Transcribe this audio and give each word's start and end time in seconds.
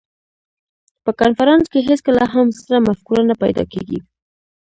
په 1.03 1.11
کنفرانس 1.21 1.65
کې 1.71 1.79
هېڅکله 1.87 2.23
هم 2.33 2.47
ستره 2.59 2.77
مفکوره 2.87 3.23
نه 3.29 3.35
پیدا 3.43 3.63
کېږي. 3.73 3.99